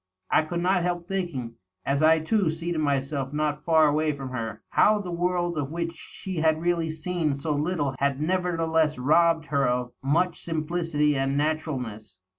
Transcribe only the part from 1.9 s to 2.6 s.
I too